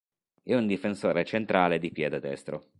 È 0.41 0.55
un 0.55 0.65
difensore 0.65 1.23
centrale 1.25 1.77
di 1.77 1.91
piede 1.91 2.19
destro. 2.19 2.67